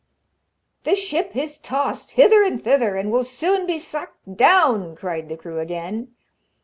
'The 0.83 0.95
ship 0.95 1.35
is 1.35 1.59
tossed 1.59 2.13
hither 2.13 2.41
and 2.41 2.63
thither, 2.63 2.95
and 2.95 3.11
will 3.11 3.23
soon 3.23 3.67
be 3.67 3.77
sucked 3.77 4.35
down,' 4.35 4.95
cried 4.95 5.29
the 5.29 5.37
crew 5.37 5.59
again. 5.59 6.15